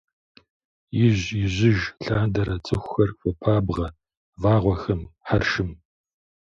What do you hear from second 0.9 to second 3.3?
Ижь-ижьыж лъандэрэ цӏыхухэр